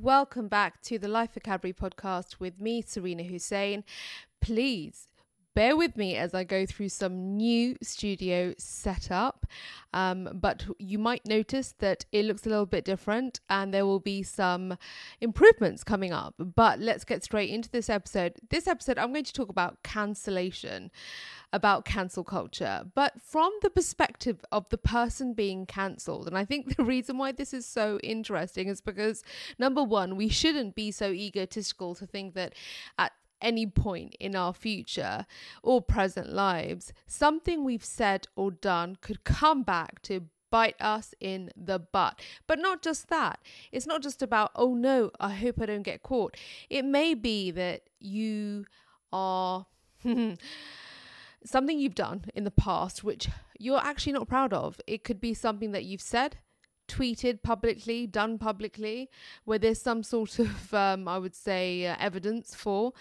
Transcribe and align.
Welcome 0.00 0.46
back 0.46 0.80
to 0.82 0.96
the 0.96 1.08
Life 1.08 1.34
Vocabulary 1.34 1.72
podcast 1.72 2.38
with 2.38 2.60
me, 2.60 2.82
Serena 2.82 3.24
Hussein. 3.24 3.82
Please 4.40 5.07
bear 5.58 5.76
with 5.76 5.96
me 5.96 6.14
as 6.14 6.34
I 6.34 6.44
go 6.44 6.64
through 6.66 6.88
some 6.88 7.36
new 7.36 7.76
studio 7.82 8.54
setup. 8.58 9.44
Um, 9.92 10.28
but 10.32 10.64
you 10.78 11.00
might 11.00 11.26
notice 11.26 11.74
that 11.80 12.04
it 12.12 12.26
looks 12.26 12.46
a 12.46 12.48
little 12.48 12.64
bit 12.64 12.84
different 12.84 13.40
and 13.50 13.74
there 13.74 13.84
will 13.84 13.98
be 13.98 14.22
some 14.22 14.78
improvements 15.20 15.82
coming 15.82 16.12
up. 16.12 16.34
But 16.38 16.78
let's 16.78 17.04
get 17.04 17.24
straight 17.24 17.50
into 17.50 17.68
this 17.70 17.90
episode. 17.90 18.34
This 18.50 18.68
episode, 18.68 18.98
I'm 18.98 19.12
going 19.12 19.24
to 19.24 19.32
talk 19.32 19.48
about 19.48 19.82
cancellation, 19.82 20.92
about 21.52 21.84
cancel 21.84 22.22
culture, 22.22 22.84
but 22.94 23.20
from 23.20 23.50
the 23.62 23.70
perspective 23.70 24.44
of 24.52 24.68
the 24.68 24.78
person 24.78 25.34
being 25.34 25.66
cancelled. 25.66 26.28
And 26.28 26.38
I 26.38 26.44
think 26.44 26.76
the 26.76 26.84
reason 26.84 27.18
why 27.18 27.32
this 27.32 27.52
is 27.52 27.66
so 27.66 27.98
interesting 28.04 28.68
is 28.68 28.80
because, 28.80 29.24
number 29.58 29.82
one, 29.82 30.16
we 30.16 30.28
shouldn't 30.28 30.76
be 30.76 30.92
so 30.92 31.10
egotistical 31.10 31.96
to 31.96 32.06
think 32.06 32.34
that 32.34 32.54
at 32.96 33.10
any 33.40 33.66
point 33.66 34.14
in 34.20 34.34
our 34.34 34.52
future 34.52 35.26
or 35.62 35.80
present 35.80 36.32
lives, 36.32 36.92
something 37.06 37.64
we've 37.64 37.84
said 37.84 38.26
or 38.36 38.50
done 38.50 38.96
could 39.00 39.24
come 39.24 39.62
back 39.62 40.02
to 40.02 40.24
bite 40.50 40.76
us 40.80 41.14
in 41.20 41.50
the 41.56 41.78
butt. 41.78 42.20
But 42.46 42.58
not 42.58 42.82
just 42.82 43.08
that. 43.08 43.40
It's 43.70 43.86
not 43.86 44.02
just 44.02 44.22
about, 44.22 44.50
oh 44.54 44.74
no, 44.74 45.10
I 45.20 45.34
hope 45.34 45.60
I 45.60 45.66
don't 45.66 45.82
get 45.82 46.02
caught. 46.02 46.36
It 46.70 46.84
may 46.84 47.14
be 47.14 47.50
that 47.50 47.82
you 48.00 48.64
are. 49.12 49.66
something 51.44 51.78
you've 51.78 51.94
done 51.94 52.24
in 52.34 52.44
the 52.44 52.50
past 52.50 53.04
which 53.04 53.28
you're 53.58 53.78
actually 53.78 54.12
not 54.12 54.28
proud 54.28 54.52
of. 54.52 54.80
It 54.86 55.04
could 55.04 55.20
be 55.20 55.34
something 55.34 55.72
that 55.72 55.84
you've 55.84 56.00
said, 56.00 56.38
tweeted 56.88 57.42
publicly, 57.42 58.06
done 58.06 58.38
publicly, 58.38 59.10
where 59.44 59.58
there's 59.58 59.80
some 59.80 60.02
sort 60.02 60.38
of, 60.38 60.74
um, 60.82 61.06
I 61.06 61.18
would 61.18 61.34
say, 61.34 61.86
uh, 61.86 61.96
evidence 62.00 62.54
for, 62.54 62.92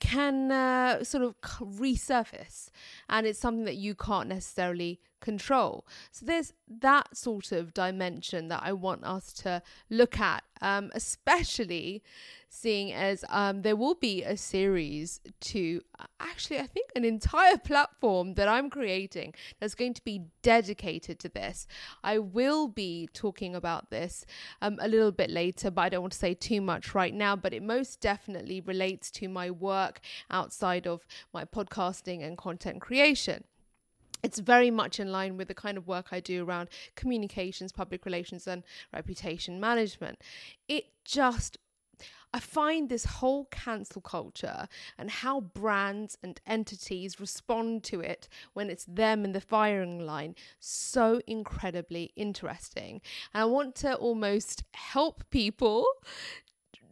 can 0.00 0.50
uh, 0.50 1.04
sort 1.04 1.24
of 1.24 1.34
resurface. 1.60 2.70
And 3.08 3.26
it's 3.26 3.38
something 3.38 3.64
that 3.64 3.76
you 3.76 3.94
can't 3.94 4.28
necessarily 4.28 5.00
control. 5.22 5.86
So 6.10 6.26
there's 6.26 6.52
that 6.68 7.16
sort 7.16 7.52
of 7.52 7.72
dimension 7.72 8.48
that 8.48 8.60
I 8.62 8.74
want 8.74 9.04
us 9.04 9.32
to 9.44 9.62
look 9.88 10.20
at, 10.20 10.44
um, 10.60 10.90
especially 10.94 12.02
seeing 12.50 12.92
as 12.92 13.24
um, 13.30 13.62
there 13.62 13.74
will 13.74 13.94
be 13.94 14.22
a 14.22 14.36
series 14.36 15.20
to 15.40 15.80
actually, 16.20 16.58
I 16.58 16.66
think, 16.66 16.90
an 16.94 17.04
entire 17.04 17.56
platform 17.56 18.34
that 18.34 18.46
I'm 18.46 18.68
creating 18.68 19.32
that's 19.58 19.74
going 19.74 19.94
to 19.94 20.04
be 20.04 20.26
dedicated 20.42 21.18
to 21.20 21.30
this. 21.30 21.66
I 22.04 22.18
will 22.18 22.68
be 22.68 23.08
talking 23.14 23.54
about 23.54 23.88
this 23.88 24.26
um, 24.60 24.76
a 24.82 24.88
little 24.88 25.12
bit 25.12 25.30
later, 25.30 25.70
but 25.70 25.80
I 25.82 25.88
don't 25.88 26.02
want 26.02 26.12
to 26.12 26.18
say 26.18 26.34
too 26.34 26.60
much 26.60 26.94
right 26.94 27.14
now. 27.14 27.36
But 27.36 27.54
it 27.54 27.62
most 27.62 28.02
definitely 28.02 28.60
relates 28.60 29.10
to 29.12 29.28
my 29.28 29.50
work 29.50 30.00
outside 30.30 30.86
of 30.86 31.06
my 31.32 31.46
podcasting 31.46 32.22
and 32.22 32.36
content 32.36 32.82
creation 32.82 33.44
it's 34.22 34.38
very 34.38 34.70
much 34.70 35.00
in 35.00 35.10
line 35.10 35.36
with 35.36 35.48
the 35.48 35.54
kind 35.54 35.76
of 35.76 35.86
work 35.86 36.08
I 36.12 36.20
do 36.20 36.44
around 36.44 36.68
communications, 36.94 37.72
public 37.72 38.04
relations, 38.04 38.46
and 38.46 38.62
reputation 38.92 39.60
management. 39.60 40.20
It 40.68 40.86
just 41.04 41.58
I 42.34 42.40
find 42.40 42.88
this 42.88 43.04
whole 43.04 43.44
cancel 43.50 44.00
culture 44.00 44.66
and 44.96 45.10
how 45.10 45.42
brands 45.42 46.16
and 46.22 46.40
entities 46.46 47.20
respond 47.20 47.84
to 47.84 48.00
it 48.00 48.26
when 48.54 48.70
it's 48.70 48.86
them 48.86 49.26
in 49.26 49.32
the 49.32 49.40
firing 49.40 50.06
line 50.06 50.34
so 50.58 51.20
incredibly 51.26 52.12
interesting. 52.16 53.02
And 53.34 53.42
I 53.42 53.44
want 53.44 53.74
to 53.76 53.94
almost 53.96 54.64
help 54.72 55.24
people 55.28 55.84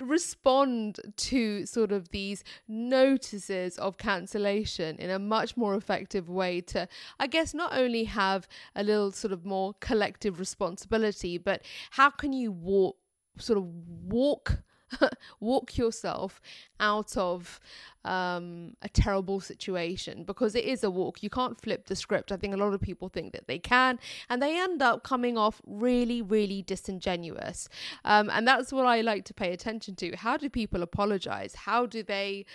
respond 0.00 1.00
to 1.16 1.66
sort 1.66 1.92
of 1.92 2.08
these 2.10 2.44
notices 2.68 3.78
of 3.78 3.98
cancellation 3.98 4.96
in 4.96 5.10
a 5.10 5.18
much 5.18 5.56
more 5.56 5.74
effective 5.74 6.28
way 6.28 6.60
to, 6.62 6.88
I 7.18 7.26
guess, 7.26 7.54
not 7.54 7.72
only 7.76 8.04
have 8.04 8.48
a 8.74 8.82
little 8.82 9.12
sort 9.12 9.32
of 9.32 9.44
more 9.44 9.74
collective 9.80 10.38
responsibility, 10.38 11.38
but 11.38 11.62
how 11.90 12.10
can 12.10 12.32
you 12.32 12.52
walk, 12.52 12.96
sort 13.38 13.58
of 13.58 13.64
walk 14.04 14.62
walk 15.40 15.76
yourself 15.76 16.40
out 16.78 17.16
of 17.16 17.60
um, 18.04 18.76
a 18.82 18.88
terrible 18.88 19.40
situation 19.40 20.24
because 20.24 20.54
it 20.54 20.64
is 20.64 20.82
a 20.82 20.90
walk. 20.90 21.22
You 21.22 21.30
can't 21.30 21.60
flip 21.60 21.86
the 21.86 21.96
script. 21.96 22.32
I 22.32 22.36
think 22.36 22.54
a 22.54 22.56
lot 22.56 22.72
of 22.72 22.80
people 22.80 23.08
think 23.08 23.32
that 23.32 23.46
they 23.46 23.58
can, 23.58 23.98
and 24.28 24.42
they 24.42 24.60
end 24.60 24.82
up 24.82 25.02
coming 25.02 25.36
off 25.36 25.60
really, 25.66 26.22
really 26.22 26.62
disingenuous. 26.62 27.68
Um, 28.04 28.30
and 28.30 28.46
that's 28.46 28.72
what 28.72 28.86
I 28.86 29.00
like 29.00 29.24
to 29.26 29.34
pay 29.34 29.52
attention 29.52 29.96
to. 29.96 30.16
How 30.16 30.36
do 30.36 30.48
people 30.48 30.82
apologize? 30.82 31.54
How 31.54 31.86
do 31.86 32.02
they? 32.02 32.46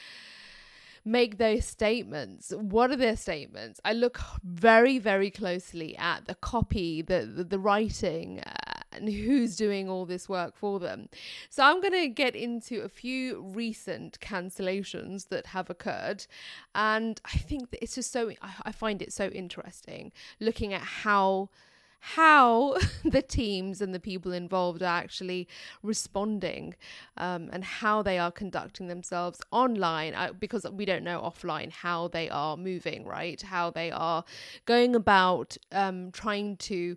make 1.08 1.38
those 1.38 1.64
statements. 1.66 2.52
What 2.52 2.90
are 2.90 2.96
their 2.96 3.16
statements? 3.16 3.80
I 3.86 3.94
look 3.94 4.20
very, 4.44 4.98
very 4.98 5.30
closely 5.30 5.96
at 5.98 6.26
the 6.26 6.34
copy, 6.34 7.04
the 7.04 7.32
the, 7.32 7.44
the 7.44 7.60
writing, 7.60 8.42
and 9.00 9.10
who's 9.10 9.56
doing 9.56 9.90
all 9.90 10.06
this 10.06 10.28
work 10.30 10.56
for 10.56 10.80
them. 10.80 11.10
So 11.50 11.64
I'm 11.64 11.82
going 11.82 11.94
to 11.94 12.08
get 12.08 12.36
into 12.36 12.82
a 12.82 12.90
few 12.90 13.42
recent 13.42 14.20
cancellations 14.20 15.30
that 15.30 15.48
have 15.48 15.70
occurred. 15.70 16.26
And 16.74 17.20
I 17.26 17.38
think 17.38 17.72
that 17.72 17.82
it's 17.84 17.96
just 17.96 18.12
so, 18.12 18.32
I 18.64 18.72
find 18.72 19.02
it 19.02 19.14
so 19.14 19.28
interesting 19.28 20.12
looking 20.40 20.74
at 20.74 20.82
how 20.82 21.50
how 22.14 22.78
the 23.04 23.22
teams 23.22 23.82
and 23.82 23.92
the 23.92 24.00
people 24.00 24.32
involved 24.32 24.84
are 24.84 24.86
actually 24.86 25.48
responding 25.82 26.76
um, 27.18 27.50
and 27.52 27.64
how 27.64 28.04
they 28.04 28.20
are 28.20 28.32
conducting 28.32 28.88
themselves 28.88 29.42
online 29.50 30.14
uh, 30.14 30.32
because 30.40 30.68
we 30.72 30.86
don't 30.86 31.04
know 31.04 31.20
offline 31.20 31.72
how 31.72 32.08
they 32.10 32.30
are 32.30 32.56
moving, 32.58 33.06
right? 33.06 33.42
How 33.42 33.72
they 33.72 33.90
are 33.90 34.24
going 34.66 34.96
about 34.96 35.58
um, 35.72 36.12
trying 36.12 36.58
to 36.58 36.96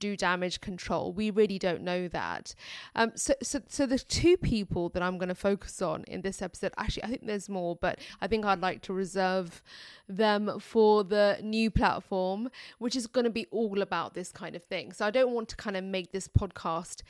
do 0.00 0.16
damage 0.16 0.60
control. 0.60 1.12
We 1.12 1.30
really 1.30 1.58
don't 1.58 1.82
know 1.82 2.08
that. 2.08 2.54
Um, 2.96 3.12
so, 3.14 3.34
so, 3.42 3.60
so 3.68 3.86
the 3.86 3.98
two 3.98 4.36
people 4.36 4.88
that 4.90 5.02
I'm 5.02 5.18
going 5.18 5.28
to 5.28 5.34
focus 5.34 5.80
on 5.80 6.04
in 6.08 6.22
this 6.22 6.42
episode, 6.42 6.72
actually, 6.76 7.04
I 7.04 7.08
think 7.08 7.26
there's 7.26 7.48
more, 7.48 7.76
but 7.76 8.00
I 8.20 8.26
think 8.26 8.44
I'd 8.44 8.60
like 8.60 8.82
to 8.82 8.92
reserve 8.92 9.62
them 10.08 10.58
for 10.58 11.04
the 11.04 11.38
new 11.42 11.70
platform, 11.70 12.50
which 12.78 12.96
is 12.96 13.06
going 13.06 13.24
to 13.24 13.30
be 13.30 13.46
all 13.52 13.80
about 13.80 14.14
this 14.14 14.32
kind 14.32 14.56
of 14.56 14.64
thing. 14.64 14.92
So 14.92 15.06
I 15.06 15.10
don't 15.10 15.32
want 15.32 15.48
to 15.50 15.56
kind 15.56 15.76
of 15.76 15.84
make 15.84 16.10
this 16.10 16.26
podcast 16.26 17.02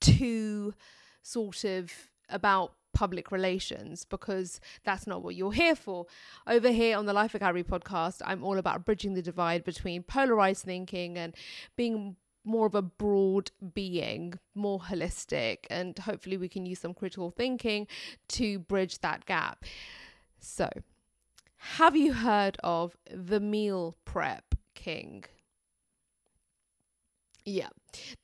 too 0.00 0.72
sort 1.22 1.64
of 1.64 1.92
about 2.30 2.72
public 2.92 3.30
relations 3.30 4.04
because 4.04 4.60
that's 4.84 5.06
not 5.06 5.22
what 5.22 5.34
you're 5.34 5.52
here 5.52 5.74
for. 5.74 6.06
Over 6.46 6.70
here 6.70 6.96
on 6.96 7.06
the 7.06 7.12
Life 7.12 7.32
Vocabulary 7.32 7.64
podcast, 7.64 8.22
I'm 8.24 8.44
all 8.44 8.58
about 8.58 8.84
bridging 8.84 9.14
the 9.14 9.22
divide 9.22 9.64
between 9.64 10.02
polarized 10.02 10.64
thinking 10.64 11.16
and 11.16 11.34
being 11.76 12.16
more 12.44 12.66
of 12.66 12.74
a 12.74 12.82
broad 12.82 13.50
being, 13.74 14.34
more 14.54 14.80
holistic, 14.80 15.58
and 15.68 15.98
hopefully 15.98 16.36
we 16.36 16.48
can 16.48 16.64
use 16.66 16.80
some 16.80 16.94
critical 16.94 17.30
thinking 17.30 17.86
to 18.28 18.58
bridge 18.58 19.00
that 19.00 19.26
gap. 19.26 19.64
So, 20.38 20.68
have 21.56 21.96
you 21.96 22.14
heard 22.14 22.56
of 22.64 22.96
the 23.12 23.40
meal 23.40 23.96
prep 24.04 24.54
king? 24.74 25.24
Yeah. 27.44 27.68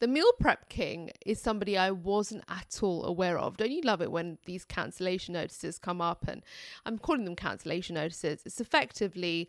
The 0.00 0.08
meal 0.08 0.30
prep 0.40 0.68
king 0.68 1.10
is 1.24 1.40
somebody 1.40 1.76
I 1.76 1.90
wasn't 1.90 2.44
at 2.48 2.78
all 2.82 3.04
aware 3.04 3.38
of. 3.38 3.56
Don't 3.56 3.70
you 3.70 3.82
love 3.82 4.02
it 4.02 4.10
when 4.10 4.38
these 4.44 4.64
cancellation 4.64 5.34
notices 5.34 5.78
come 5.78 6.00
up? 6.00 6.26
And 6.28 6.42
I'm 6.84 6.98
calling 6.98 7.24
them 7.24 7.36
cancellation 7.36 7.94
notices. 7.94 8.42
It's 8.44 8.60
effectively 8.60 9.48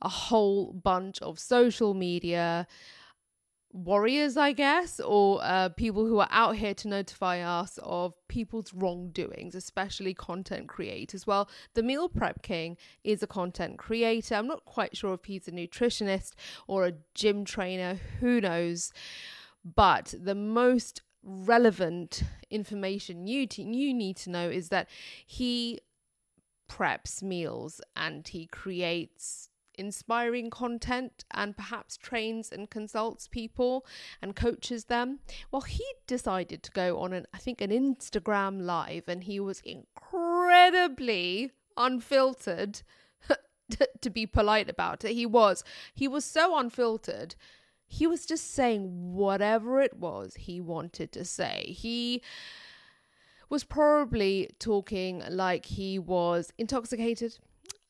a 0.00 0.08
whole 0.08 0.72
bunch 0.72 1.20
of 1.22 1.38
social 1.38 1.94
media 1.94 2.66
warriors, 3.72 4.36
I 4.36 4.52
guess, 4.52 5.00
or 5.00 5.40
uh, 5.42 5.70
people 5.70 6.06
who 6.06 6.18
are 6.18 6.28
out 6.30 6.56
here 6.56 6.74
to 6.74 6.88
notify 6.88 7.40
us 7.40 7.78
of 7.82 8.14
people's 8.28 8.72
wrongdoings, 8.74 9.54
especially 9.54 10.14
content 10.14 10.68
creators. 10.68 11.26
Well, 11.26 11.48
the 11.74 11.82
Meal 11.82 12.08
Prep 12.08 12.42
King 12.42 12.76
is 13.02 13.22
a 13.22 13.26
content 13.26 13.78
creator. 13.78 14.34
I'm 14.34 14.46
not 14.46 14.64
quite 14.64 14.96
sure 14.96 15.14
if 15.14 15.24
he's 15.24 15.48
a 15.48 15.52
nutritionist 15.52 16.32
or 16.66 16.86
a 16.86 16.92
gym 17.14 17.44
trainer, 17.44 17.98
who 18.20 18.40
knows. 18.40 18.92
But 19.64 20.14
the 20.18 20.34
most 20.34 21.02
relevant 21.22 22.22
information 22.50 23.26
you, 23.26 23.46
t- 23.46 23.62
you 23.62 23.94
need 23.94 24.16
to 24.18 24.30
know 24.30 24.50
is 24.50 24.68
that 24.70 24.88
he 25.24 25.80
preps 26.68 27.22
meals 27.22 27.80
and 27.94 28.26
he 28.26 28.46
creates 28.46 29.50
inspiring 29.74 30.50
content 30.50 31.24
and 31.32 31.56
perhaps 31.56 31.96
trains 31.96 32.50
and 32.50 32.70
consults 32.70 33.26
people 33.28 33.86
and 34.20 34.36
coaches 34.36 34.86
them. 34.86 35.20
Well, 35.50 35.62
he 35.62 35.84
decided 36.06 36.62
to 36.62 36.70
go 36.70 36.98
on 36.98 37.12
an 37.12 37.26
I 37.32 37.38
think 37.38 37.60
an 37.60 37.70
Instagram 37.70 38.62
live 38.62 39.04
and 39.08 39.24
he 39.24 39.40
was 39.40 39.60
incredibly 39.60 41.52
unfiltered 41.76 42.82
to 44.00 44.10
be 44.10 44.26
polite 44.26 44.68
about 44.68 45.04
it. 45.04 45.12
He 45.12 45.26
was 45.26 45.64
he 45.94 46.08
was 46.08 46.24
so 46.24 46.58
unfiltered. 46.58 47.34
He 47.92 48.06
was 48.06 48.24
just 48.24 48.54
saying 48.54 49.12
whatever 49.12 49.82
it 49.82 49.98
was 49.98 50.34
he 50.34 50.62
wanted 50.62 51.12
to 51.12 51.26
say. 51.26 51.74
He 51.76 52.22
was 53.50 53.64
probably 53.64 54.48
talking 54.58 55.22
like 55.28 55.66
he 55.66 55.98
was 55.98 56.54
intoxicated. 56.56 57.36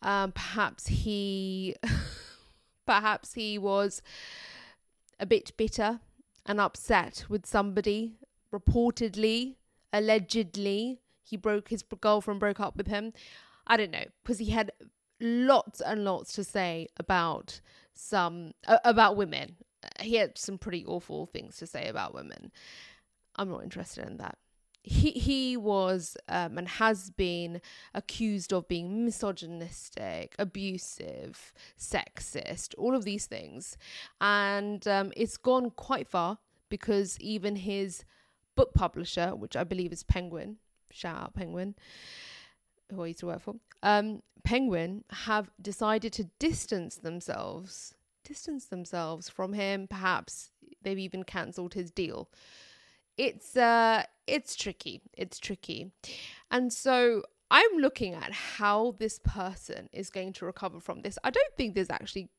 Um, 0.03 0.33
perhaps 0.33 0.89
he, 0.89 1.77
perhaps 2.85 3.35
he 3.35 3.59
was 3.59 4.03
a 5.21 5.25
bit 5.25 5.57
bitter 5.57 6.01
and 6.47 6.61
upset 6.61 7.25
with 7.29 7.47
somebody. 7.47 8.17
Reportedly, 8.53 9.55
allegedly, 9.93 10.99
he 11.23 11.37
broke 11.37 11.69
his 11.69 11.85
girlfriend 11.85 12.41
broke 12.41 12.59
up 12.59 12.75
with 12.75 12.89
him. 12.89 13.13
I 13.69 13.77
don't 13.77 13.93
know 13.93 14.07
because 14.25 14.41
he 14.41 14.51
had 14.51 14.73
lots 15.21 15.81
and 15.81 16.05
lots 16.05 16.33
to 16.33 16.43
say 16.43 16.89
about 16.97 17.61
some 17.95 18.51
about 18.67 19.17
women. 19.17 19.59
He 20.01 20.17
had 20.17 20.39
some 20.39 20.59
pretty 20.59 20.85
awful 20.87 21.27
things 21.27 21.57
to 21.59 21.67
say 21.67 21.89
about 21.89 22.15
women. 22.15 22.53
I'm 23.37 23.49
not 23.49 23.65
interested 23.65 24.07
in 24.07 24.19
that. 24.19 24.39
He 24.85 25.13
he 25.13 25.57
was 25.57 26.17
um, 26.29 26.59
and 26.59 26.67
has 26.67 27.11
been 27.11 27.61
accused 27.95 28.53
of 28.53 28.67
being 28.67 29.05
misogynistic, 29.05 30.35
abusive, 30.41 31.53
sexist, 31.79 32.75
all 32.77 32.97
of 32.97 33.05
these 33.05 33.27
things, 33.27 33.79
and 34.21 34.87
um, 34.89 35.13
it's 35.17 35.37
gone 35.37 35.71
quite 35.71 36.09
far 36.09 36.39
because 36.69 37.21
even 37.21 37.55
his 37.55 38.05
book 38.57 38.75
publisher, 38.75 39.37
which 39.37 39.57
I 39.57 39.63
believe 39.63 39.93
is 39.93 40.03
Penguin, 40.03 40.57
shout 40.91 41.17
out 41.17 41.35
Penguin, 41.35 41.75
who 42.91 43.05
I 43.05 43.09
used 43.09 43.21
to 43.21 43.27
work 43.27 43.43
for, 43.43 43.55
um, 43.83 44.23
Penguin 44.45 45.05
have 45.11 45.51
decided 45.61 46.13
to 46.15 46.25
distance 46.39 46.97
themselves, 46.97 47.95
distance 48.25 48.67
themselves 48.67 49.29
from 49.29 49.53
him. 49.53 49.87
Perhaps 49.89 50.51
they've 50.83 50.99
even 50.99 51.23
cancelled 51.23 51.75
his 51.75 51.91
deal. 51.91 52.29
It's 53.17 53.57
uh, 53.57 54.05
it's 54.27 54.57
tricky. 54.57 55.03
It's 55.13 55.39
tricky, 55.39 55.93
and 56.51 56.73
so 56.73 57.23
I'm 57.51 57.77
looking 57.77 58.15
at 58.15 58.33
how 58.33 58.97
this 58.99 59.19
person 59.19 59.91
is 59.93 60.09
going 60.09 60.33
to 60.35 60.47
recover 60.47 60.81
from 60.81 61.03
this. 61.03 61.19
I 61.23 61.31
don't 61.31 61.55
think 61.57 61.75
there's 61.75 61.91
actually 61.91 62.31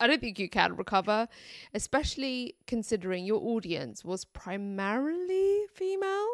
I 0.00 0.06
don't 0.06 0.20
think 0.20 0.38
you 0.38 0.48
can 0.48 0.76
recover, 0.76 1.28
especially 1.72 2.56
considering 2.66 3.24
your 3.24 3.40
audience 3.42 4.04
was 4.04 4.24
primarily 4.24 5.64
female. 5.72 6.28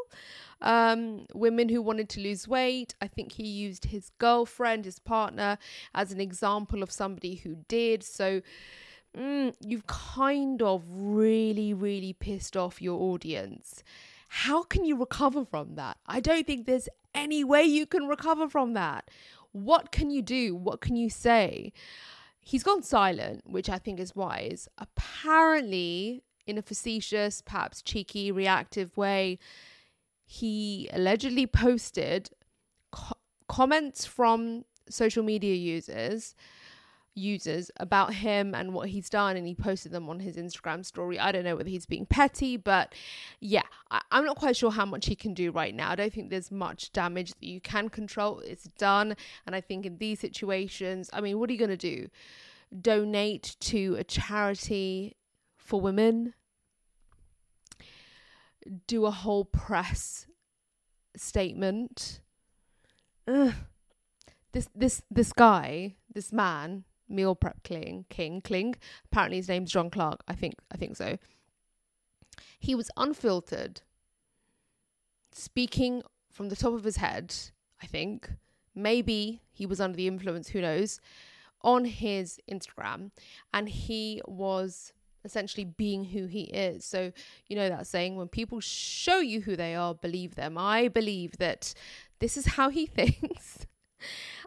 Um, 0.62 1.26
women 1.34 1.70
who 1.70 1.80
wanted 1.80 2.10
to 2.10 2.20
lose 2.20 2.46
weight. 2.46 2.94
I 3.00 3.08
think 3.08 3.32
he 3.32 3.46
used 3.46 3.86
his 3.86 4.10
girlfriend, 4.18 4.84
his 4.84 4.98
partner, 4.98 5.56
as 5.94 6.12
an 6.12 6.20
example 6.20 6.82
of 6.82 6.92
somebody 6.92 7.36
who 7.36 7.56
did. 7.66 8.02
So 8.02 8.42
mm, 9.16 9.54
you've 9.60 9.86
kind 9.86 10.60
of 10.60 10.84
really, 10.86 11.72
really 11.72 12.12
pissed 12.12 12.56
off 12.56 12.82
your 12.82 13.00
audience. 13.00 13.82
How 14.28 14.62
can 14.62 14.84
you 14.84 14.96
recover 14.96 15.44
from 15.44 15.74
that? 15.74 15.96
I 16.06 16.20
don't 16.20 16.46
think 16.46 16.66
there's 16.66 16.88
any 17.14 17.42
way 17.42 17.64
you 17.64 17.86
can 17.86 18.06
recover 18.06 18.48
from 18.48 18.74
that. 18.74 19.10
What 19.52 19.90
can 19.90 20.10
you 20.10 20.22
do? 20.22 20.54
What 20.54 20.80
can 20.80 20.94
you 20.94 21.10
say? 21.10 21.72
He's 22.40 22.62
gone 22.62 22.82
silent, 22.82 23.42
which 23.44 23.68
I 23.68 23.78
think 23.78 24.00
is 24.00 24.16
wise. 24.16 24.68
Apparently, 24.78 26.24
in 26.46 26.58
a 26.58 26.62
facetious, 26.62 27.42
perhaps 27.42 27.82
cheeky, 27.82 28.32
reactive 28.32 28.96
way, 28.96 29.38
he 30.26 30.88
allegedly 30.92 31.46
posted 31.46 32.30
co- 32.92 33.16
comments 33.48 34.04
from 34.04 34.64
social 34.88 35.22
media 35.22 35.54
users 35.54 36.34
users 37.14 37.70
about 37.78 38.14
him 38.14 38.54
and 38.54 38.72
what 38.72 38.88
he's 38.88 39.10
done 39.10 39.36
and 39.36 39.46
he 39.46 39.54
posted 39.54 39.92
them 39.92 40.08
on 40.08 40.20
his 40.20 40.36
Instagram 40.36 40.84
story. 40.84 41.18
I 41.18 41.32
don't 41.32 41.44
know 41.44 41.56
whether 41.56 41.68
he's 41.68 41.86
being 41.86 42.06
petty, 42.06 42.56
but 42.56 42.94
yeah, 43.40 43.62
I, 43.90 44.00
am 44.10 44.24
not 44.24 44.36
quite 44.36 44.56
sure 44.56 44.70
how 44.70 44.86
much 44.86 45.06
he 45.06 45.14
can 45.14 45.34
do 45.34 45.50
right 45.50 45.74
now. 45.74 45.90
I 45.90 45.96
don't 45.96 46.12
think 46.12 46.30
there's 46.30 46.50
much 46.50 46.92
damage 46.92 47.30
that 47.30 47.46
you 47.46 47.60
can 47.60 47.88
control. 47.88 48.40
It's 48.40 48.64
done. 48.78 49.16
And 49.46 49.54
I 49.54 49.60
think 49.60 49.86
in 49.86 49.98
these 49.98 50.20
situations, 50.20 51.10
I 51.12 51.20
mean, 51.20 51.38
what 51.38 51.50
are 51.50 51.52
you 51.52 51.58
going 51.58 51.70
to 51.70 51.76
do? 51.76 52.08
Donate 52.80 53.56
to 53.60 53.96
a 53.98 54.04
charity 54.04 55.16
for 55.56 55.80
women? 55.80 56.34
do 58.86 59.06
a 59.06 59.10
whole 59.10 59.44
press 59.44 60.26
statement. 61.16 62.20
Ugh. 63.26 63.54
This 64.52 64.68
this 64.74 65.02
this 65.10 65.32
guy, 65.32 65.94
this 66.12 66.32
man, 66.32 66.84
meal 67.10 67.34
prep 67.34 67.62
King, 67.62 68.06
King 68.08 68.40
Kling. 68.40 68.76
Apparently 69.06 69.36
his 69.38 69.48
name's 69.48 69.72
John 69.72 69.90
Clark. 69.90 70.22
I 70.28 70.34
think 70.34 70.54
I 70.72 70.76
think 70.76 70.96
so. 70.96 71.18
He 72.58 72.74
was 72.74 72.90
unfiltered, 72.96 73.82
speaking 75.32 76.02
from 76.30 76.48
the 76.48 76.56
top 76.56 76.74
of 76.74 76.84
his 76.84 76.96
head. 76.96 77.34
I 77.82 77.86
think 77.86 78.30
maybe 78.74 79.42
he 79.50 79.66
was 79.66 79.80
under 79.80 79.96
the 79.96 80.06
influence. 80.06 80.48
Who 80.48 80.60
knows? 80.60 81.00
On 81.62 81.84
his 81.84 82.38
Instagram, 82.50 83.10
and 83.52 83.68
he 83.68 84.22
was 84.26 84.92
essentially 85.24 85.64
being 85.64 86.04
who 86.04 86.26
he 86.26 86.44
is. 86.44 86.84
So, 86.84 87.12
you 87.46 87.56
know 87.56 87.68
that 87.68 87.86
saying, 87.86 88.16
when 88.16 88.28
people 88.28 88.60
show 88.60 89.18
you 89.18 89.42
who 89.42 89.56
they 89.56 89.74
are, 89.74 89.94
believe 89.94 90.34
them. 90.34 90.56
I 90.56 90.88
believe 90.88 91.36
that 91.38 91.74
this 92.18 92.36
is 92.36 92.46
how 92.46 92.68
he 92.70 92.86
thinks. 92.86 93.66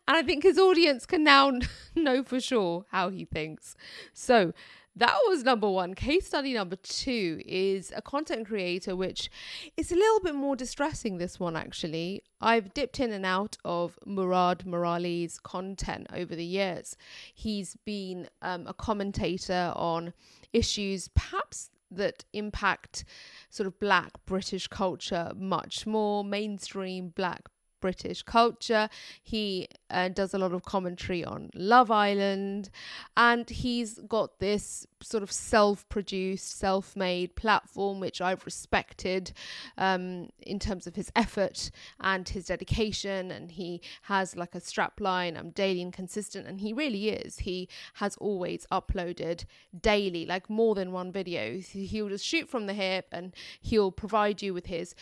And 0.08 0.18
I 0.18 0.24
think 0.24 0.44
his 0.44 0.58
audience 0.58 1.06
can 1.06 1.24
now 1.24 1.52
know 1.96 2.24
for 2.24 2.40
sure 2.40 2.86
how 2.90 3.10
he 3.10 3.26
thinks. 3.26 3.76
So, 4.14 4.54
that 4.96 5.18
was 5.28 5.44
number 5.44 5.68
one. 5.68 5.96
Case 5.96 6.28
study 6.28 6.54
number 6.54 6.76
two 6.76 7.42
is 7.46 7.92
a 7.96 8.02
content 8.02 8.48
creator, 8.48 8.96
which 8.96 9.32
is 9.76 9.92
a 9.92 9.96
little 9.96 10.20
bit 10.20 10.36
more 10.36 10.56
distressing. 10.56 11.18
This 11.18 11.40
one, 11.40 11.56
actually. 11.56 12.22
I've 12.40 12.74
dipped 12.76 13.00
in 13.00 13.12
and 13.12 13.26
out 13.26 13.58
of 13.66 13.98
Murad 14.06 14.66
Merali's 14.66 15.40
content 15.40 16.08
over 16.14 16.36
the 16.36 16.46
years. 16.46 16.96
He's 17.34 17.76
been 17.86 18.30
um, 18.44 18.68
a 18.68 18.74
commentator 18.74 19.74
on 19.76 20.14
issues, 20.52 21.08
perhaps 21.08 21.72
that 21.90 22.26
impact 22.34 23.06
sort 23.50 23.68
of 23.68 23.80
black 23.80 24.12
British 24.26 24.68
culture 24.68 25.32
much 25.36 25.88
more, 25.88 26.24
mainstream 26.24 27.10
black 27.10 27.50
British 27.84 28.24
culture. 28.24 28.88
He 29.22 29.68
uh, 29.90 30.08
does 30.08 30.34
a 30.34 30.38
lot 30.38 30.54
of 30.54 30.64
commentary 30.64 31.26
on 31.26 31.50
Love 31.54 31.92
Island, 31.92 32.70
and 33.18 33.50
he's 33.50 34.00
got 34.08 34.40
this 34.40 34.88
sort 35.02 35.22
of 35.22 35.30
self 35.30 35.78
produced, 35.90 36.58
self 36.58 36.96
made 36.96 37.36
platform, 37.36 38.00
which 38.00 38.22
I've 38.22 38.46
respected 38.46 39.34
um, 39.78 40.30
in 40.42 40.60
terms 40.60 40.88
of 40.88 40.96
his 40.96 41.12
effort 41.14 41.72
and 42.00 42.30
his 42.30 42.46
dedication. 42.46 43.32
And 43.32 43.52
he 43.52 43.82
has 44.04 44.38
like 44.38 44.56
a 44.56 44.62
strap 44.62 45.02
line 45.02 45.36
I'm 45.36 45.50
daily 45.50 45.82
and 45.82 45.92
consistent, 45.92 46.48
and 46.48 46.62
he 46.62 46.72
really 46.72 47.10
is. 47.10 47.40
He 47.40 47.68
has 47.96 48.16
always 48.16 48.66
uploaded 48.72 49.44
daily, 49.78 50.26
like 50.26 50.50
more 50.50 50.74
than 50.74 50.94
one 50.94 51.12
video. 51.12 51.60
He'll 51.60 52.08
just 52.08 52.26
shoot 52.26 52.48
from 52.48 52.66
the 52.68 52.74
hip 52.74 53.08
and 53.12 53.36
he'll 53.62 53.92
provide 53.92 54.42
you 54.42 54.54
with 54.54 54.68
his 54.68 54.96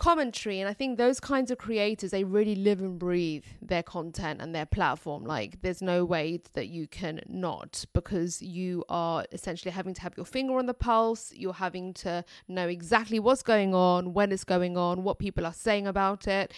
commentary 0.00 0.60
and 0.60 0.68
i 0.68 0.72
think 0.72 0.96
those 0.96 1.20
kinds 1.20 1.50
of 1.50 1.58
creators 1.58 2.10
they 2.10 2.24
really 2.24 2.54
live 2.54 2.80
and 2.80 2.98
breathe 2.98 3.44
their 3.70 3.82
content 3.82 4.42
and 4.42 4.54
their 4.54 4.66
platform. 4.66 5.24
Like 5.24 5.62
there's 5.62 5.80
no 5.80 6.04
way 6.04 6.40
that 6.52 6.68
you 6.68 6.86
can 6.86 7.20
not 7.28 7.84
because 7.94 8.42
you 8.42 8.84
are 8.88 9.24
essentially 9.32 9.70
having 9.70 9.94
to 9.94 10.02
have 10.02 10.16
your 10.16 10.26
finger 10.26 10.58
on 10.58 10.66
the 10.66 10.74
pulse. 10.74 11.32
You're 11.34 11.54
having 11.54 11.94
to 11.94 12.24
know 12.48 12.68
exactly 12.68 13.18
what's 13.18 13.42
going 13.42 13.74
on 13.74 14.12
when 14.12 14.32
it's 14.32 14.44
going 14.44 14.76
on 14.76 15.02
what 15.02 15.18
people 15.18 15.46
are 15.46 15.54
saying 15.54 15.86
about 15.86 16.26
it. 16.26 16.52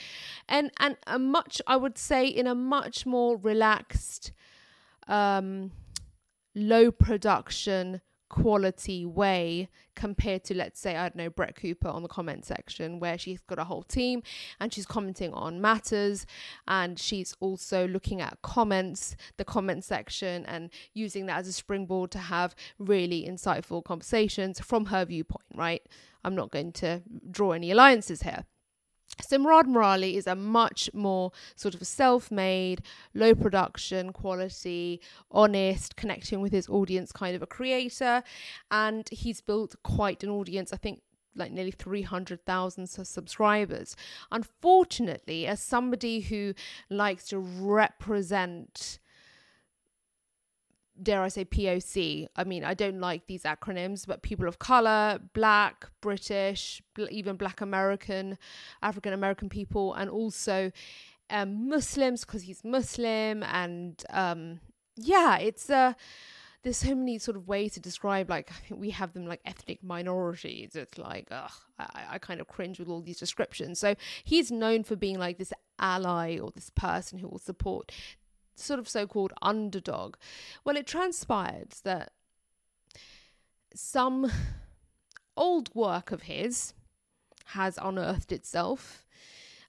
And 0.48 0.72
and 0.78 0.96
a 1.06 1.18
much 1.18 1.62
i 1.66 1.76
would 1.76 1.98
say 1.98 2.26
in 2.26 2.46
a 2.46 2.54
much 2.54 3.06
more 3.06 3.36
relaxed 3.36 4.32
um 5.08 5.70
low 6.54 6.90
production 6.90 8.00
quality 8.32 9.04
way 9.04 9.68
compared 9.94 10.42
to 10.42 10.54
let's 10.54 10.80
say 10.80 10.96
I 10.96 11.02
don't 11.02 11.16
know 11.16 11.28
Brett 11.28 11.54
Cooper 11.54 11.88
on 11.88 12.02
the 12.02 12.08
comment 12.08 12.46
section 12.46 12.98
where 12.98 13.18
she's 13.18 13.40
got 13.42 13.58
a 13.58 13.64
whole 13.64 13.82
team 13.82 14.22
and 14.58 14.72
she's 14.72 14.86
commenting 14.86 15.34
on 15.34 15.60
matters 15.60 16.24
and 16.66 16.98
she's 16.98 17.36
also 17.40 17.86
looking 17.86 18.22
at 18.22 18.38
comments 18.42 19.16
the 19.36 19.44
comment 19.44 19.84
section 19.84 20.46
and 20.46 20.70
using 20.94 21.26
that 21.26 21.40
as 21.40 21.46
a 21.46 21.52
springboard 21.52 22.10
to 22.12 22.18
have 22.18 22.54
really 22.78 23.26
insightful 23.28 23.84
conversations 23.84 24.58
from 24.60 24.86
her 24.86 25.04
viewpoint 25.04 25.44
right? 25.54 25.86
I'm 26.24 26.34
not 26.34 26.50
going 26.50 26.72
to 26.72 27.02
draw 27.30 27.52
any 27.52 27.70
alliances 27.70 28.22
here 28.22 28.46
so 29.20 29.38
Murad 29.38 29.66
Merali 29.66 30.14
is 30.14 30.26
a 30.26 30.34
much 30.34 30.90
more 30.92 31.32
sort 31.54 31.74
of 31.74 31.86
self-made, 31.86 32.82
low 33.14 33.34
production 33.34 34.12
quality, 34.12 35.00
honest, 35.30 35.96
connecting 35.96 36.40
with 36.40 36.52
his 36.52 36.68
audience 36.68 37.12
kind 37.12 37.36
of 37.36 37.42
a 37.42 37.46
creator, 37.46 38.22
and 38.70 39.08
he's 39.10 39.40
built 39.40 39.74
quite 39.82 40.22
an 40.22 40.30
audience. 40.30 40.72
I 40.72 40.76
think 40.76 41.02
like 41.34 41.50
nearly 41.50 41.70
300,000 41.70 42.86
subscribers. 42.86 43.96
Unfortunately, 44.30 45.46
as 45.46 45.60
somebody 45.60 46.20
who 46.20 46.54
likes 46.90 47.28
to 47.28 47.38
represent 47.38 48.98
dare 51.02 51.22
I 51.22 51.28
say, 51.28 51.44
POC. 51.44 52.26
I 52.36 52.44
mean, 52.44 52.64
I 52.64 52.74
don't 52.74 53.00
like 53.00 53.26
these 53.26 53.42
acronyms, 53.42 54.06
but 54.06 54.22
people 54.22 54.46
of 54.46 54.58
color, 54.58 55.20
black, 55.32 55.88
British, 56.00 56.82
even 57.10 57.36
black 57.36 57.60
American, 57.60 58.38
African 58.82 59.12
American 59.12 59.48
people, 59.48 59.94
and 59.94 60.08
also 60.10 60.70
um, 61.30 61.68
Muslims 61.68 62.24
because 62.24 62.42
he's 62.42 62.64
Muslim. 62.64 63.42
And 63.42 64.02
um, 64.10 64.60
yeah, 64.96 65.38
it's 65.38 65.70
a. 65.70 65.76
Uh, 65.76 65.92
there's 66.62 66.76
so 66.76 66.94
many 66.94 67.18
sort 67.18 67.36
of 67.36 67.48
ways 67.48 67.74
to 67.74 67.80
describe 67.80 68.30
like 68.30 68.50
we 68.70 68.90
have 68.90 69.12
them 69.14 69.26
like 69.26 69.40
ethnic 69.44 69.82
minorities 69.82 70.76
it's 70.76 70.96
like 70.96 71.26
ugh, 71.30 71.50
I, 71.78 72.04
I 72.10 72.18
kind 72.18 72.40
of 72.40 72.46
cringe 72.46 72.78
with 72.78 72.88
all 72.88 73.00
these 73.00 73.18
descriptions 73.18 73.80
so 73.80 73.96
he's 74.22 74.52
known 74.52 74.84
for 74.84 74.94
being 74.94 75.18
like 75.18 75.38
this 75.38 75.52
ally 75.80 76.38
or 76.38 76.52
this 76.52 76.70
person 76.70 77.18
who 77.18 77.28
will 77.28 77.40
support 77.40 77.90
sort 78.62 78.78
of 78.78 78.88
so-called 78.88 79.32
underdog 79.42 80.16
well 80.64 80.76
it 80.76 80.86
transpired 80.86 81.72
that 81.84 82.12
some 83.74 84.30
old 85.36 85.74
work 85.74 86.12
of 86.12 86.22
his 86.22 86.74
has 87.46 87.78
unearthed 87.82 88.32
itself 88.32 89.04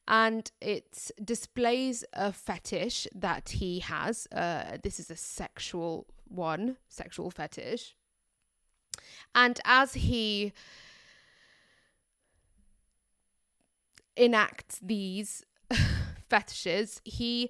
and 0.07 0.51
it 0.59 1.11
displays 1.23 2.03
a 2.13 2.33
fetish 2.33 3.07
that 3.15 3.49
he 3.49 3.79
has. 3.79 4.27
Uh, 4.31 4.77
this 4.81 4.99
is 4.99 5.09
a 5.09 5.15
sexual 5.15 6.07
one, 6.27 6.77
sexual 6.89 7.31
fetish. 7.31 7.95
And 9.33 9.59
as 9.63 9.93
he 9.93 10.51
enacts 14.17 14.79
these 14.81 15.45
fetishes, 16.29 17.01
he 17.05 17.49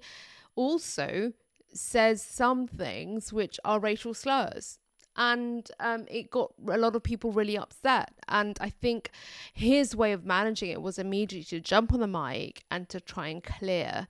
also 0.56 1.32
says 1.72 2.22
some 2.22 2.66
things 2.66 3.32
which 3.32 3.58
are 3.64 3.80
racial 3.80 4.14
slurs 4.14 4.78
and 5.16 5.70
um, 5.80 6.06
it 6.10 6.30
got 6.30 6.52
a 6.68 6.78
lot 6.78 6.96
of 6.96 7.02
people 7.02 7.32
really 7.32 7.56
upset. 7.56 8.12
And 8.28 8.58
I 8.60 8.70
think 8.70 9.10
his 9.52 9.94
way 9.94 10.12
of 10.12 10.24
managing 10.24 10.70
it 10.70 10.82
was 10.82 10.98
immediately 10.98 11.44
to 11.44 11.60
jump 11.60 11.92
on 11.92 12.00
the 12.00 12.06
mic 12.06 12.64
and 12.70 12.88
to 12.88 13.00
try 13.00 13.28
and 13.28 13.42
clear 13.42 14.08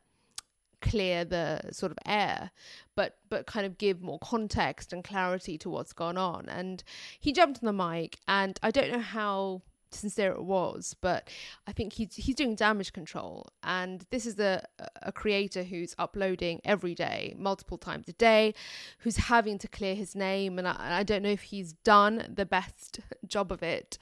clear 0.80 1.24
the 1.24 1.58
sort 1.72 1.90
of 1.90 1.96
air 2.04 2.50
but 2.94 3.16
but 3.30 3.46
kind 3.46 3.64
of 3.64 3.78
give 3.78 4.02
more 4.02 4.18
context 4.18 4.92
and 4.92 5.02
clarity 5.02 5.56
to 5.56 5.70
what's 5.70 5.94
gone 5.94 6.18
on 6.18 6.46
and 6.46 6.84
he 7.18 7.32
jumped 7.32 7.58
on 7.62 7.66
the 7.66 7.72
mic 7.72 8.18
and 8.28 8.60
i 8.62 8.70
don't 8.70 8.92
know 8.92 8.98
how 8.98 9.62
sincere 9.94 10.32
it 10.32 10.44
was, 10.44 10.96
but 11.00 11.28
I 11.66 11.72
think 11.72 11.94
he's 11.94 12.14
he's 12.14 12.34
doing 12.34 12.54
damage 12.54 12.92
control, 12.92 13.46
and 13.62 14.04
this 14.10 14.26
is 14.26 14.38
a 14.38 14.64
a 15.02 15.12
creator 15.12 15.62
who's 15.62 15.94
uploading 15.98 16.60
every 16.64 16.94
day, 16.94 17.34
multiple 17.38 17.78
times 17.78 18.08
a 18.08 18.12
day, 18.12 18.54
who's 18.98 19.16
having 19.16 19.58
to 19.58 19.68
clear 19.68 19.94
his 19.94 20.14
name, 20.14 20.58
and 20.58 20.68
I, 20.68 21.00
I 21.00 21.02
don't 21.02 21.22
know 21.22 21.30
if 21.30 21.42
he's 21.42 21.72
done 21.72 22.32
the 22.34 22.46
best 22.46 23.00
job 23.26 23.52
of 23.52 23.62
it, 23.62 23.98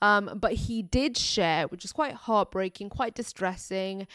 um, 0.00 0.38
but 0.40 0.52
he 0.52 0.82
did 0.82 1.16
share, 1.16 1.66
which 1.66 1.84
is 1.84 1.92
quite 1.92 2.14
heartbreaking, 2.14 2.90
quite 2.90 3.14
distressing, 3.14 4.06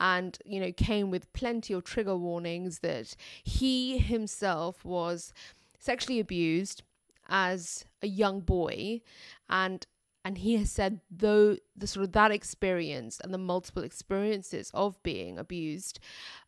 and 0.00 0.38
you 0.44 0.60
know 0.60 0.72
came 0.72 1.10
with 1.10 1.32
plenty 1.32 1.74
of 1.74 1.84
trigger 1.84 2.16
warnings 2.16 2.80
that 2.80 3.16
he 3.42 3.98
himself 3.98 4.84
was 4.84 5.32
sexually 5.78 6.20
abused 6.20 6.82
as 7.28 7.84
a 8.02 8.06
young 8.06 8.40
boy. 8.40 9.00
And 9.48 9.86
and 10.26 10.38
he 10.38 10.56
has 10.56 10.70
said 10.70 11.00
though 11.10 11.56
the 11.76 11.86
sort 11.86 12.04
of 12.04 12.12
that 12.12 12.32
experience 12.32 13.20
and 13.22 13.32
the 13.32 13.38
multiple 13.38 13.84
experiences 13.84 14.70
of 14.74 15.00
being 15.02 15.38
abused 15.38 16.00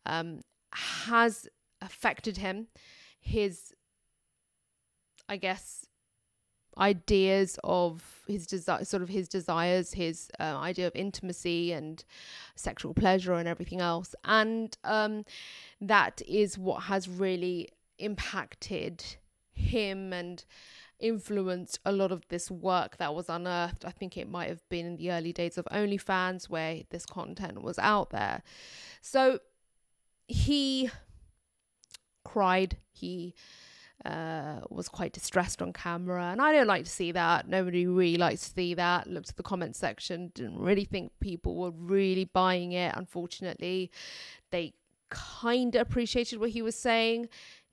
um, 0.05 0.41
has 0.73 1.47
affected 1.81 2.37
him 2.37 2.67
his 3.21 3.73
i 5.29 5.37
guess 5.37 5.85
ideas 6.77 7.59
of 7.63 8.21
his 8.27 8.45
desire 8.45 8.83
sort 8.83 9.01
of 9.01 9.09
his 9.09 9.27
desires 9.27 9.93
his 9.93 10.29
uh, 10.39 10.57
idea 10.57 10.87
of 10.87 10.95
intimacy 10.95 11.71
and 11.71 12.03
sexual 12.55 12.93
pleasure 12.93 13.33
and 13.33 13.47
everything 13.47 13.81
else. 13.81 14.15
And 14.23 14.77
um, 14.83 15.25
that 15.81 16.21
is 16.27 16.57
what 16.57 16.83
has 16.83 17.09
really 17.09 17.69
impacted 17.97 19.03
him 19.51 20.13
and 20.13 20.43
influenced 20.99 21.79
a 21.85 21.91
lot 21.91 22.11
of 22.11 22.27
this 22.29 22.51
work 22.51 22.97
that 22.97 23.13
was 23.15 23.29
unearthed. 23.29 23.85
I 23.85 23.91
think 23.91 24.17
it 24.17 24.29
might 24.29 24.49
have 24.49 24.67
been 24.69 24.85
in 24.85 24.95
the 24.97 25.11
early 25.11 25.33
days 25.33 25.57
of 25.57 25.65
OnlyFans 25.65 26.49
where 26.49 26.81
this 26.89 27.05
content 27.05 27.61
was 27.61 27.79
out 27.79 28.09
there. 28.09 28.43
So 29.01 29.39
he 30.27 30.89
cried. 32.23 32.77
He 32.91 33.33
uh, 34.05 34.61
was 34.69 34.87
quite 34.87 35.13
distressed 35.13 35.61
on 35.61 35.73
camera, 35.73 36.31
and 36.31 36.41
I 36.41 36.51
don't 36.51 36.67
like 36.67 36.85
to 36.85 36.89
see 36.89 37.11
that. 37.11 37.47
Nobody 37.47 37.87
really 37.87 38.17
likes 38.17 38.41
to 38.41 38.53
see 38.53 38.73
that. 38.75 39.07
Looked 39.07 39.29
at 39.29 39.37
the 39.37 39.43
comment 39.43 39.75
section, 39.75 40.31
didn't 40.35 40.59
really 40.59 40.85
think 40.85 41.11
people 41.19 41.55
were 41.55 41.71
really 41.71 42.25
buying 42.25 42.73
it. 42.73 42.93
Unfortunately, 42.95 43.91
they 44.51 44.73
kind 45.09 45.75
of 45.75 45.81
appreciated 45.81 46.39
what 46.39 46.51
he 46.51 46.61
was 46.61 46.75
saying 46.75 47.27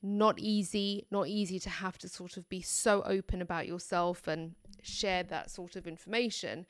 not 0.06 0.38
easy, 0.38 1.06
not 1.10 1.28
easy 1.28 1.58
to 1.58 1.70
have 1.70 1.98
to 1.98 2.08
sort 2.08 2.36
of 2.36 2.48
be 2.48 2.62
so 2.62 3.02
open 3.02 3.42
about 3.42 3.66
yourself 3.66 4.28
and 4.28 4.54
share 4.82 5.24
that 5.24 5.50
sort 5.50 5.74
of 5.74 5.86
information 5.86 6.64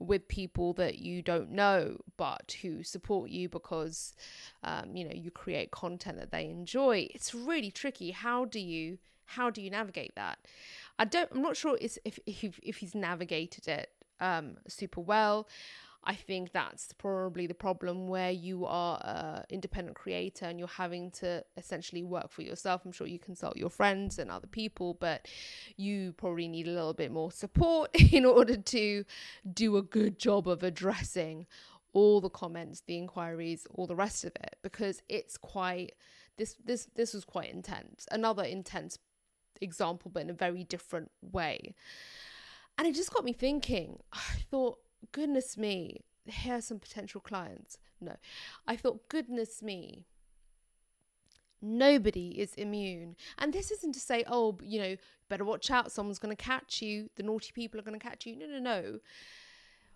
with 0.00 0.26
people 0.26 0.72
that 0.72 0.98
you 0.98 1.22
don't 1.22 1.50
know 1.50 1.96
but 2.16 2.56
who 2.62 2.82
support 2.82 3.30
you 3.30 3.48
because 3.48 4.14
um, 4.64 4.96
you 4.96 5.04
know 5.04 5.14
you 5.14 5.30
create 5.30 5.70
content 5.70 6.18
that 6.18 6.32
they 6.32 6.46
enjoy. 6.46 7.06
It's 7.14 7.34
really 7.34 7.70
tricky. 7.70 8.10
How 8.10 8.44
do 8.44 8.58
you 8.58 8.98
how 9.26 9.50
do 9.50 9.62
you 9.62 9.70
navigate 9.70 10.16
that? 10.16 10.38
I 10.98 11.06
don't 11.06 11.30
i'm 11.32 11.40
not 11.40 11.56
sure 11.56 11.78
if 11.80 11.96
if, 12.04 12.18
if 12.62 12.76
he's 12.76 12.94
navigated 12.94 13.66
it 13.66 13.90
um, 14.20 14.58
super 14.68 15.00
well 15.00 15.48
I 16.04 16.14
think 16.14 16.52
that's 16.52 16.92
probably 16.94 17.46
the 17.46 17.54
problem 17.54 18.08
where 18.08 18.30
you 18.30 18.64
are 18.64 19.00
an 19.04 19.44
independent 19.50 19.96
creator 19.96 20.46
and 20.46 20.58
you're 20.58 20.68
having 20.68 21.10
to 21.12 21.44
essentially 21.58 22.02
work 22.02 22.30
for 22.30 22.42
yourself. 22.42 22.82
I'm 22.84 22.92
sure 22.92 23.06
you 23.06 23.18
consult 23.18 23.56
your 23.56 23.68
friends 23.68 24.18
and 24.18 24.30
other 24.30 24.46
people, 24.46 24.94
but 24.94 25.28
you 25.76 26.12
probably 26.16 26.48
need 26.48 26.68
a 26.68 26.72
little 26.72 26.94
bit 26.94 27.12
more 27.12 27.30
support 27.30 27.90
in 28.12 28.24
order 28.24 28.56
to 28.56 29.04
do 29.52 29.76
a 29.76 29.82
good 29.82 30.18
job 30.18 30.48
of 30.48 30.62
addressing 30.62 31.46
all 31.92 32.20
the 32.20 32.30
comments, 32.30 32.82
the 32.86 32.96
inquiries, 32.96 33.66
all 33.74 33.86
the 33.86 33.96
rest 33.96 34.24
of 34.24 34.32
it 34.36 34.56
because 34.62 35.02
it's 35.08 35.36
quite 35.36 35.92
this 36.38 36.56
this 36.64 36.86
this 36.94 37.12
was 37.12 37.24
quite 37.24 37.52
intense. 37.52 38.06
Another 38.10 38.44
intense 38.44 38.98
example 39.60 40.10
but 40.12 40.22
in 40.22 40.30
a 40.30 40.34
very 40.34 40.64
different 40.64 41.10
way. 41.20 41.74
And 42.78 42.88
it 42.88 42.94
just 42.94 43.12
got 43.12 43.24
me 43.24 43.34
thinking. 43.34 43.98
I 44.12 44.44
thought 44.50 44.78
goodness 45.12 45.56
me, 45.56 46.02
here 46.26 46.56
are 46.56 46.60
some 46.60 46.78
potential 46.78 47.20
clients. 47.20 47.78
No, 48.00 48.16
I 48.66 48.76
thought, 48.76 49.08
goodness 49.08 49.62
me, 49.62 50.06
nobody 51.60 52.40
is 52.40 52.54
immune. 52.54 53.16
And 53.38 53.52
this 53.52 53.70
isn't 53.70 53.92
to 53.92 54.00
say, 54.00 54.24
oh, 54.26 54.58
you 54.62 54.80
know, 54.80 54.96
better 55.28 55.44
watch 55.44 55.70
out, 55.70 55.92
someone's 55.92 56.18
going 56.18 56.34
to 56.34 56.42
catch 56.42 56.82
you, 56.82 57.10
the 57.16 57.22
naughty 57.22 57.52
people 57.52 57.78
are 57.78 57.84
going 57.84 57.98
to 57.98 58.04
catch 58.04 58.26
you. 58.26 58.36
No, 58.36 58.46
no, 58.46 58.58
no. 58.58 59.00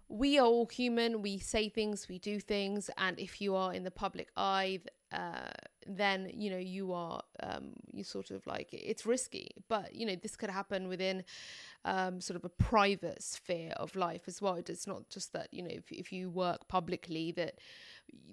We 0.09 0.39
are 0.39 0.47
all 0.47 0.67
human, 0.67 1.23
we 1.23 1.39
say 1.39 1.69
things, 1.69 2.09
we 2.09 2.19
do 2.19 2.39
things, 2.39 2.91
and 2.99 3.19
if 3.19 3.41
you 3.41 3.57
are 3.57 3.73
in 3.73 3.85
the 3.85 3.91
public 3.91 4.29
eye, 4.37 4.81
uh, 5.13 5.51
then 5.87 6.31
you 6.35 6.51
know 6.51 6.59
you 6.59 6.93
are 6.93 7.23
um, 7.43 7.73
you 7.93 8.05
sort 8.05 8.31
of 8.31 8.47
like 8.47 8.69
it's 8.73 9.07
risky. 9.07 9.51
But 9.69 9.95
you 9.95 10.07
know 10.07 10.17
this 10.17 10.37
could 10.37 10.51
happen 10.51 10.89
within 10.89 11.25
um, 11.85 12.21
sort 12.21 12.37
of 12.37 12.45
a 12.45 12.49
private 12.49 13.23
sphere 13.23 13.73
of 13.77 13.95
life 13.95 14.23
as 14.27 14.41
well. 14.41 14.55
It's 14.55 14.87
not 14.87 15.09
just 15.11 15.33
that, 15.35 15.49
you 15.53 15.63
know, 15.63 15.71
if, 15.71 15.93
if 15.93 16.13
you 16.13 16.31
work 16.31 16.67
publicly, 16.69 17.33
that 17.33 17.59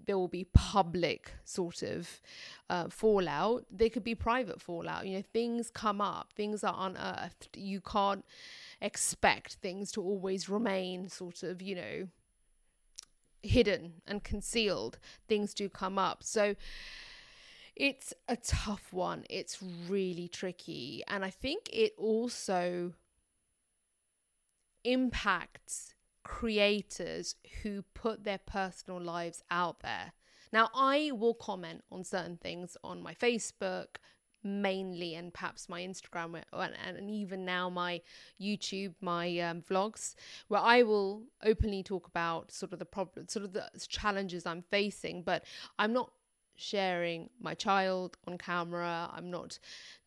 there 0.05 0.17
will 0.17 0.27
be 0.27 0.45
public 0.53 1.31
sort 1.43 1.81
of 1.83 2.21
uh, 2.69 2.87
fallout. 2.89 3.65
There 3.69 3.89
could 3.89 4.03
be 4.03 4.15
private 4.15 4.61
fallout. 4.61 5.05
You 5.05 5.17
know, 5.17 5.23
things 5.33 5.69
come 5.69 6.01
up, 6.01 6.31
things 6.33 6.63
are 6.63 6.75
unearthed. 6.77 7.49
You 7.55 7.81
can't 7.81 8.25
expect 8.81 9.55
things 9.55 9.91
to 9.93 10.01
always 10.01 10.49
remain 10.49 11.09
sort 11.09 11.43
of, 11.43 11.61
you 11.61 11.75
know, 11.75 12.07
hidden 13.43 14.01
and 14.07 14.23
concealed. 14.23 14.97
Things 15.27 15.53
do 15.53 15.69
come 15.69 15.97
up. 15.97 16.23
So, 16.23 16.55
it's 17.75 18.13
a 18.27 18.35
tough 18.35 18.91
one. 18.91 19.23
It's 19.29 19.57
really 19.87 20.27
tricky. 20.27 21.03
And 21.07 21.23
I 21.23 21.29
think 21.29 21.69
it 21.71 21.93
also 21.97 22.93
impacts 24.83 25.93
creators 26.23 27.35
who 27.61 27.83
put 27.93 28.23
their 28.23 28.39
personal 28.39 29.01
lives 29.01 29.43
out 29.49 29.79
there. 29.81 30.13
Now, 30.53 30.69
I 30.75 31.11
will 31.13 31.33
comment 31.33 31.83
on 31.91 32.03
certain 32.03 32.37
things 32.37 32.75
on 32.83 33.01
my 33.01 33.13
Facebook 33.13 33.97
mainly 34.43 35.15
and 35.15 35.33
perhaps 35.33 35.69
my 35.69 35.81
Instagram 35.81 36.41
and, 36.53 37.09
even 37.09 37.45
now 37.45 37.69
my 37.69 38.01
YouTube, 38.39 38.93
my 39.01 39.39
um, 39.39 39.61
vlogs, 39.61 40.15
where 40.47 40.61
I 40.61 40.83
will 40.83 41.23
openly 41.43 41.83
talk 41.83 42.07
about 42.07 42.51
sort 42.51 42.73
of 42.73 42.79
the 42.79 42.85
problem, 42.85 43.27
sort 43.27 43.45
of 43.45 43.53
the 43.53 43.69
challenges 43.87 44.45
I'm 44.45 44.63
facing, 44.63 45.23
but 45.23 45.43
I'm 45.77 45.93
not 45.93 46.11
sharing 46.55 47.29
my 47.39 47.53
child 47.53 48.17
on 48.27 48.37
camera. 48.37 49.09
I'm 49.13 49.31
not 49.31 49.59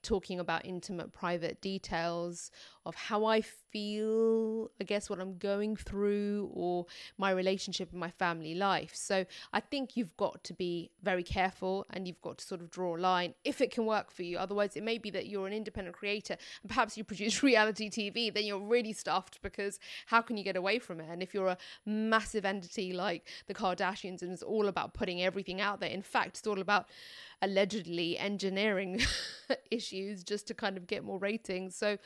talking 0.05 0.39
about 0.39 0.65
intimate, 0.65 1.13
private 1.13 1.61
details 1.61 2.51
of 2.87 2.95
how 2.95 3.25
I 3.25 3.41
feel, 3.41 4.71
I 4.81 4.85
guess 4.85 5.09
what 5.09 5.19
I'm 5.19 5.39
going 5.39 5.75
through, 5.75 6.51
or 6.53 6.87
my 7.17 7.31
relationship 7.31 7.93
in 7.93 7.99
my 7.99 8.11
family 8.11 8.55
life. 8.55 8.93
So 8.95 9.25
I 9.53 9.61
think 9.61 9.97
you've 9.97 10.17
got 10.17 10.45
to 10.45 10.53
be 10.53 10.91
very 11.03 11.23
careful 11.23 11.87
and 11.91 12.07
you've 12.07 12.21
got 12.21 12.39
to 12.39 12.45
sort 12.45 12.61
of 12.61 12.71
draw 12.71 12.97
a 12.97 12.99
line 12.99 13.35
if 13.43 13.61
it 13.61 13.71
can 13.71 13.87
work 13.87 14.11
for 14.11 14.23
you. 14.23 14.37
Otherwise, 14.37 14.77
it 14.77 14.83
may 14.83 14.99
be 14.99 15.11
that 15.11 15.27
you're 15.27 15.47
an 15.47 15.55
independent 15.55 15.97
creator 15.97 16.37
and 16.63 16.69
perhaps 16.69 16.97
you 16.97 17.05
produce 17.05 17.43
reality 17.43 17.89
TV, 17.89 18.33
then 18.33 18.45
you're 18.45 18.61
really 18.61 18.93
stuffed 18.93 19.41
because 19.43 19.81
how 20.07 20.21
can 20.21 20.37
you 20.37 20.45
get 20.45 20.57
away 20.57 20.79
from 20.79 21.01
it? 21.01 21.09
And 21.11 21.23
if 21.23 21.33
you're 21.33 21.49
a 21.49 21.59
massive 21.87 22.45
entity 22.45 22.93
like 22.93 23.27
the 23.47 23.55
Kardashians 23.55 24.21
and 24.21 24.33
it's 24.33 24.43
all 24.43 24.69
about 24.69 24.93
putting 24.93 25.23
everything 25.23 25.61
out 25.61 25.81
there, 25.81 25.91
in 25.91 26.03
fact, 26.03 26.39
it's 26.39 26.47
all 26.47 26.61
about 26.61 26.87
allegedly 27.45 28.19
engineering 28.19 29.01
issues 29.71 30.25
just 30.25 30.47
to 30.49 30.55
kind 30.55 30.77
of 30.77 30.87
get 30.87 31.05
more 31.05 31.19
ratings. 31.19 31.77
So 31.77 31.99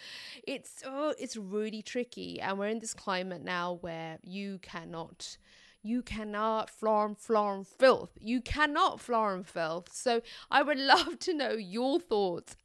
it's 0.46 0.82
oh, 0.84 1.14
it's 1.18 1.36
really 1.36 1.82
tricky, 1.82 2.40
and 2.40 2.58
we're 2.58 2.68
in 2.68 2.80
this 2.80 2.94
climate 2.94 3.42
now 3.42 3.78
where 3.80 4.18
you 4.22 4.58
cannot. 4.60 5.38
You 5.82 6.02
cannot 6.02 6.70
flarm, 6.70 7.14
flarm, 7.14 7.64
filth. 7.64 8.10
You 8.20 8.40
cannot 8.40 9.00
flarm 9.00 9.44
filth. 9.44 9.92
So 9.92 10.22
I 10.50 10.62
would 10.62 10.78
love 10.94 11.18
to 11.20 11.32
know 11.32 11.52
your 11.52 12.00
thoughts. 12.00 12.56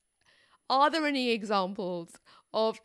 Are 0.70 0.90
there 0.90 1.06
any 1.06 1.30
examples 1.30 2.14
of 2.54 2.82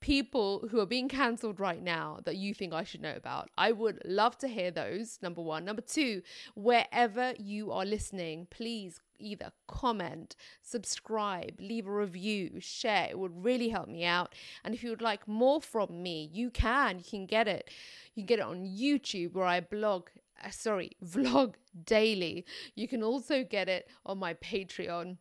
people 0.00 0.66
who 0.70 0.80
are 0.80 0.86
being 0.86 1.08
cancelled 1.08 1.60
right 1.60 1.82
now 1.82 2.20
that 2.24 2.36
you 2.36 2.54
think 2.54 2.72
I 2.72 2.84
should 2.84 3.02
know 3.02 3.14
about. 3.14 3.50
I 3.56 3.72
would 3.72 4.00
love 4.04 4.38
to 4.38 4.48
hear 4.48 4.70
those. 4.70 5.18
Number 5.22 5.42
one. 5.42 5.64
Number 5.64 5.82
two, 5.82 6.22
wherever 6.54 7.34
you 7.38 7.70
are 7.70 7.84
listening, 7.84 8.46
please 8.50 9.00
either 9.20 9.52
comment, 9.68 10.36
subscribe, 10.62 11.56
leave 11.58 11.86
a 11.86 11.92
review, 11.92 12.60
share. 12.60 13.08
It 13.10 13.18
would 13.18 13.44
really 13.44 13.68
help 13.68 13.88
me 13.88 14.04
out. 14.04 14.34
And 14.64 14.74
if 14.74 14.82
you 14.82 14.90
would 14.90 15.02
like 15.02 15.28
more 15.28 15.60
from 15.60 16.02
me, 16.02 16.30
you 16.32 16.50
can. 16.50 16.98
You 16.98 17.04
can 17.04 17.26
get 17.26 17.46
it. 17.46 17.70
You 18.14 18.22
can 18.22 18.26
get 18.26 18.38
it 18.38 18.46
on 18.46 18.64
YouTube 18.64 19.34
where 19.34 19.46
I 19.46 19.60
blog 19.60 20.08
uh, 20.42 20.50
sorry, 20.50 20.92
vlog 21.04 21.54
daily. 21.84 22.44
You 22.74 22.88
can 22.88 23.02
also 23.02 23.44
get 23.44 23.68
it 23.68 23.88
on 24.06 24.18
my 24.18 24.34
Patreon 24.34 25.18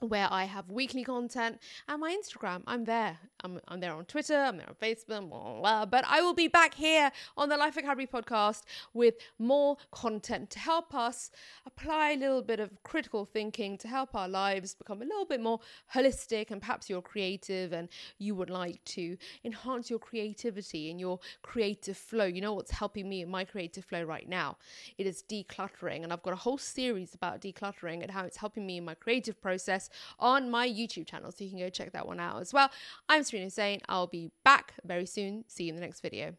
where 0.00 0.28
I 0.30 0.44
have 0.44 0.70
weekly 0.70 1.04
content 1.04 1.58
and 1.88 2.00
my 2.00 2.16
Instagram. 2.16 2.62
I'm 2.66 2.84
there. 2.84 3.18
I'm, 3.44 3.60
I'm 3.68 3.80
there 3.80 3.92
on 3.92 4.04
Twitter, 4.04 4.36
I'm 4.36 4.56
there 4.56 4.68
on 4.68 4.74
Facebook, 4.74 5.28
blah, 5.28 5.60
blah, 5.60 5.86
but 5.86 6.04
I 6.08 6.20
will 6.22 6.34
be 6.34 6.48
back 6.48 6.74
here 6.74 7.12
on 7.36 7.48
the 7.48 7.56
Life 7.56 7.76
Academy 7.76 8.06
podcast 8.06 8.62
with 8.94 9.14
more 9.38 9.76
content 9.92 10.50
to 10.50 10.58
help 10.58 10.92
us 10.92 11.30
apply 11.64 12.12
a 12.12 12.16
little 12.16 12.42
bit 12.42 12.58
of 12.58 12.70
critical 12.82 13.24
thinking 13.24 13.78
to 13.78 13.86
help 13.86 14.16
our 14.16 14.28
lives 14.28 14.74
become 14.74 15.02
a 15.02 15.04
little 15.04 15.24
bit 15.24 15.40
more 15.40 15.60
holistic. 15.94 16.50
And 16.50 16.60
perhaps 16.60 16.90
you're 16.90 17.02
creative 17.02 17.72
and 17.72 17.88
you 18.18 18.34
would 18.34 18.50
like 18.50 18.84
to 18.86 19.16
enhance 19.44 19.88
your 19.88 20.00
creativity 20.00 20.90
and 20.90 20.98
your 20.98 21.20
creative 21.42 21.96
flow. 21.96 22.24
You 22.24 22.40
know 22.40 22.54
what's 22.54 22.72
helping 22.72 23.08
me 23.08 23.22
in 23.22 23.30
my 23.30 23.44
creative 23.44 23.84
flow 23.84 24.02
right 24.02 24.28
now? 24.28 24.56
It 24.96 25.06
is 25.06 25.22
decluttering. 25.30 26.02
And 26.02 26.12
I've 26.12 26.22
got 26.22 26.32
a 26.32 26.36
whole 26.36 26.58
series 26.58 27.14
about 27.14 27.40
decluttering 27.40 28.02
and 28.02 28.10
how 28.10 28.24
it's 28.24 28.36
helping 28.36 28.66
me 28.66 28.78
in 28.78 28.84
my 28.84 28.94
creative 28.94 29.40
process 29.40 29.87
on 30.18 30.50
my 30.50 30.68
YouTube 30.68 31.06
channel. 31.06 31.32
So 31.32 31.44
you 31.44 31.50
can 31.50 31.58
go 31.58 31.68
check 31.68 31.92
that 31.92 32.06
one 32.06 32.20
out 32.20 32.40
as 32.40 32.52
well. 32.52 32.70
I'm 33.08 33.22
Serena 33.22 33.46
Hussein. 33.46 33.80
I'll 33.88 34.06
be 34.06 34.30
back 34.44 34.74
very 34.84 35.06
soon. 35.06 35.44
See 35.48 35.64
you 35.64 35.70
in 35.70 35.76
the 35.76 35.82
next 35.82 36.00
video. 36.00 36.34